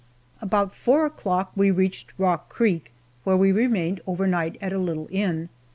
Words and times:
About 0.41 0.73
four 0.73 1.05
o'clock 1.05 1.51
we 1.55 1.69
reached 1.69 2.11
Rock 2.17 2.49
Creek, 2.49 2.91
where 3.23 3.37
we 3.37 3.51
remained 3.51 4.01
overnight 4.07 4.57
at 4.59 4.73
a 4.73 4.79
little 4.79 5.07
inn. 5.11 5.49